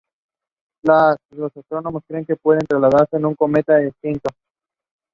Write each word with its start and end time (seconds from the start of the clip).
Los 0.81 1.55
astrónomos 1.55 2.01
creen 2.07 2.25
que 2.25 2.35
puede 2.35 2.61
tratarse 2.67 3.19
de 3.19 3.25
un 3.27 3.35
cometa 3.35 3.79
extinto. 3.83 4.31